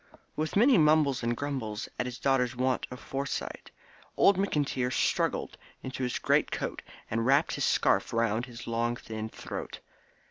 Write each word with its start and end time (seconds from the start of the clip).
With 0.35 0.55
many 0.55 0.79
mumbles 0.79 1.21
and 1.21 1.37
grumbles 1.37 1.87
at 1.99 2.07
his 2.07 2.17
daughter's 2.17 2.55
want 2.55 2.87
of 2.89 2.99
foresight, 2.99 3.69
old 4.17 4.35
McIntyre 4.35 4.91
struggled 4.91 5.59
into 5.83 6.01
his 6.01 6.17
great 6.17 6.49
coat 6.49 6.81
and 7.11 7.23
wrapped 7.23 7.53
his 7.53 7.65
scarf 7.65 8.11
round 8.11 8.47
his 8.47 8.65
long 8.65 8.95
thin 8.95 9.29
throat. 9.29 9.79